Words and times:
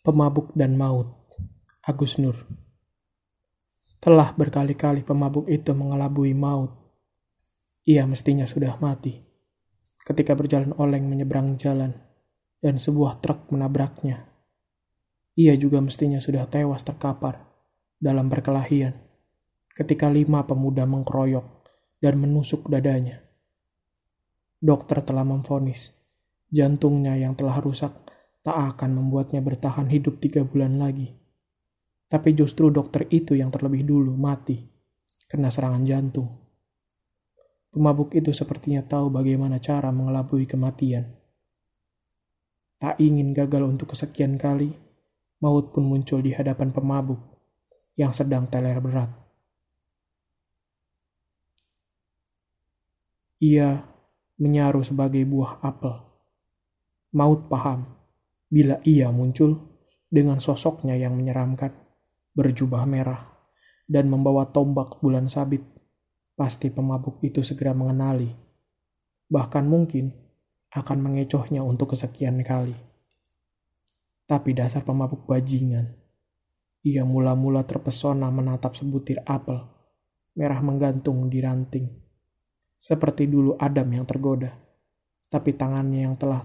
Pemabuk 0.00 0.56
dan 0.56 0.80
Maut 0.80 1.12
Agus 1.84 2.16
Nur 2.16 2.32
Telah 4.00 4.32
berkali-kali 4.32 5.04
pemabuk 5.04 5.44
itu 5.52 5.76
mengelabui 5.76 6.32
maut. 6.32 6.72
Ia 7.84 8.08
mestinya 8.08 8.48
sudah 8.48 8.80
mati. 8.80 9.20
Ketika 10.00 10.32
berjalan 10.32 10.72
oleng 10.80 11.04
menyeberang 11.04 11.60
jalan 11.60 12.00
dan 12.64 12.80
sebuah 12.80 13.20
truk 13.20 13.52
menabraknya. 13.52 14.24
Ia 15.36 15.52
juga 15.60 15.84
mestinya 15.84 16.16
sudah 16.16 16.48
tewas 16.48 16.80
terkapar 16.80 17.44
dalam 18.00 18.32
perkelahian 18.32 18.96
ketika 19.76 20.08
lima 20.08 20.48
pemuda 20.48 20.88
mengkeroyok 20.88 21.44
dan 22.00 22.16
menusuk 22.16 22.72
dadanya. 22.72 23.20
Dokter 24.64 25.04
telah 25.04 25.28
memvonis 25.28 25.92
jantungnya 26.48 27.20
yang 27.20 27.36
telah 27.36 27.60
rusak 27.60 28.09
tak 28.40 28.56
akan 28.76 28.90
membuatnya 28.96 29.44
bertahan 29.44 29.88
hidup 29.92 30.16
tiga 30.20 30.40
bulan 30.44 30.80
lagi. 30.80 31.12
Tapi 32.10 32.34
justru 32.34 32.72
dokter 32.72 33.06
itu 33.12 33.38
yang 33.38 33.52
terlebih 33.52 33.86
dulu 33.86 34.16
mati 34.16 34.58
kena 35.30 35.52
serangan 35.52 35.86
jantung. 35.86 36.26
Pemabuk 37.70 38.10
itu 38.18 38.34
sepertinya 38.34 38.82
tahu 38.82 39.14
bagaimana 39.14 39.62
cara 39.62 39.94
mengelabui 39.94 40.42
kematian. 40.42 41.06
Tak 42.82 42.98
ingin 42.98 43.30
gagal 43.30 43.62
untuk 43.62 43.94
kesekian 43.94 44.34
kali, 44.34 44.74
maut 45.38 45.70
pun 45.70 45.86
muncul 45.86 46.18
di 46.18 46.34
hadapan 46.34 46.74
pemabuk 46.74 47.22
yang 47.94 48.10
sedang 48.10 48.50
teler 48.50 48.82
berat. 48.82 49.12
Ia 53.38 53.86
menyaru 54.42 54.82
sebagai 54.82 55.22
buah 55.22 55.62
apel. 55.62 55.94
Maut 57.14 57.46
paham 57.46 57.99
bila 58.50 58.82
ia 58.82 59.14
muncul 59.14 59.78
dengan 60.10 60.42
sosoknya 60.42 60.98
yang 60.98 61.14
menyeramkan, 61.14 61.70
berjubah 62.34 62.82
merah, 62.82 63.30
dan 63.86 64.10
membawa 64.10 64.50
tombak 64.50 64.98
bulan 64.98 65.30
sabit, 65.30 65.62
pasti 66.34 66.66
pemabuk 66.66 67.22
itu 67.22 67.46
segera 67.46 67.70
mengenali. 67.70 68.26
Bahkan 69.30 69.64
mungkin 69.70 70.10
akan 70.74 70.98
mengecohnya 70.98 71.62
untuk 71.62 71.94
kesekian 71.94 72.42
kali. 72.42 72.74
Tapi 74.26 74.50
dasar 74.50 74.82
pemabuk 74.82 75.30
bajingan. 75.30 75.94
Ia 76.82 77.06
mula-mula 77.06 77.62
terpesona 77.62 78.30
menatap 78.34 78.74
sebutir 78.74 79.22
apel, 79.26 79.62
merah 80.34 80.58
menggantung 80.58 81.30
di 81.30 81.38
ranting. 81.38 81.86
Seperti 82.80 83.30
dulu 83.30 83.54
Adam 83.60 83.86
yang 83.94 84.06
tergoda, 84.08 84.50
tapi 85.28 85.54
tangannya 85.54 86.08
yang 86.08 86.16
telah 86.16 86.40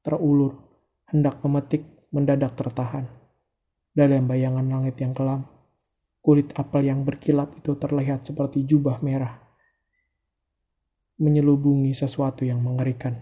terulur 0.00 0.73
hendak 1.10 1.40
memetik 1.44 1.84
mendadak 2.14 2.54
tertahan. 2.54 3.10
Dalam 3.94 4.26
bayangan 4.30 4.66
langit 4.66 4.98
yang 5.02 5.14
kelam, 5.14 5.46
kulit 6.22 6.54
apel 6.54 6.86
yang 6.86 7.02
berkilat 7.02 7.50
itu 7.58 7.74
terlihat 7.74 8.26
seperti 8.26 8.62
jubah 8.66 9.02
merah, 9.02 9.38
menyelubungi 11.18 11.94
sesuatu 11.94 12.46
yang 12.46 12.62
mengerikan. 12.62 13.18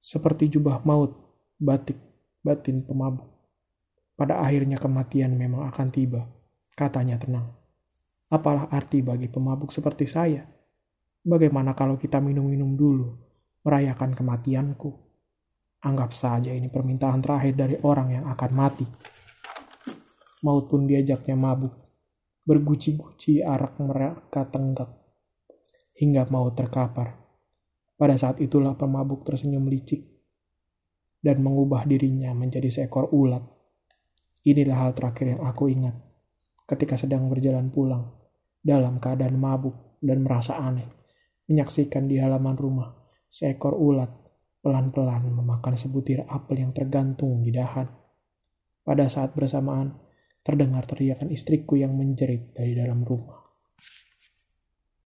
Seperti 0.00 0.48
jubah 0.48 0.82
maut, 0.86 1.14
batik, 1.60 1.98
batin 2.40 2.82
pemabuk. 2.86 3.28
Pada 4.16 4.40
akhirnya 4.40 4.80
kematian 4.80 5.36
memang 5.36 5.68
akan 5.68 5.88
tiba, 5.92 6.24
katanya 6.72 7.20
tenang. 7.20 7.50
Apalah 8.30 8.70
arti 8.70 9.02
bagi 9.02 9.26
pemabuk 9.26 9.74
seperti 9.74 10.06
saya? 10.06 10.46
Bagaimana 11.20 11.74
kalau 11.74 11.98
kita 11.98 12.22
minum-minum 12.22 12.78
dulu, 12.78 13.18
merayakan 13.66 14.14
kematianku? 14.14 15.09
Anggap 15.80 16.12
saja 16.12 16.52
ini 16.52 16.68
permintaan 16.68 17.24
terakhir 17.24 17.56
dari 17.56 17.76
orang 17.80 18.12
yang 18.12 18.24
akan 18.28 18.50
mati. 18.52 18.84
Maut 20.44 20.68
pun 20.68 20.84
diajaknya 20.84 21.36
mabuk, 21.36 21.72
berguci-guci 22.44 23.40
arak 23.40 23.80
mereka 23.80 24.44
tenggak, 24.48 24.92
hingga 25.96 26.28
mau 26.28 26.52
terkapar. 26.52 27.16
Pada 27.96 28.16
saat 28.16 28.44
itulah 28.44 28.76
pemabuk 28.76 29.24
tersenyum 29.24 29.68
licik 29.68 30.04
dan 31.20 31.40
mengubah 31.40 31.88
dirinya 31.88 32.32
menjadi 32.36 32.68
seekor 32.68 33.12
ulat. 33.12 33.44
Inilah 34.44 34.84
hal 34.84 34.92
terakhir 34.96 35.36
yang 35.36 35.44
aku 35.44 35.68
ingat 35.68 35.96
ketika 36.64 36.96
sedang 37.00 37.28
berjalan 37.32 37.72
pulang 37.72 38.08
dalam 38.60 39.00
keadaan 39.00 39.36
mabuk 39.40 40.00
dan 40.04 40.20
merasa 40.24 40.60
aneh, 40.60 40.88
menyaksikan 41.48 42.04
di 42.04 42.20
halaman 42.20 42.56
rumah 42.56 42.88
seekor 43.32 43.76
ulat 43.76 44.29
pelan-pelan 44.60 45.32
memakan 45.32 45.74
sebutir 45.76 46.24
apel 46.28 46.60
yang 46.64 46.72
tergantung 46.76 47.40
di 47.40 47.52
dahan. 47.52 47.88
Pada 48.84 49.08
saat 49.08 49.32
bersamaan, 49.32 49.96
terdengar 50.44 50.84
teriakan 50.84 51.32
istriku 51.32 51.80
yang 51.80 51.96
menjerit 51.96 52.52
dari 52.52 52.76
dalam 52.76 53.04
rumah. 53.04 53.39